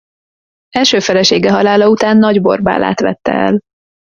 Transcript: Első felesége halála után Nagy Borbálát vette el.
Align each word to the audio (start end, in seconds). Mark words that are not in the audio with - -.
Első 0.69 0.99
felesége 0.99 1.51
halála 1.51 1.89
után 1.89 2.17
Nagy 2.17 2.41
Borbálát 2.41 2.99
vette 2.99 3.31
el. 3.31 3.59